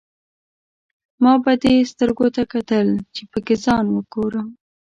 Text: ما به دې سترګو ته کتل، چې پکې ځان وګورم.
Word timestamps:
ما 1.23 1.33
به 1.43 1.53
دې 1.63 1.75
سترګو 1.91 2.27
ته 2.35 2.43
کتل، 2.53 2.87
چې 3.15 3.21
پکې 3.31 3.55
ځان 3.65 3.85
وګورم. 3.91 4.47